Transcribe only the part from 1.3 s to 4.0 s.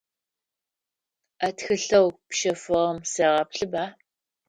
А тхылъэу пщэфыгъэм сегъэплъыба.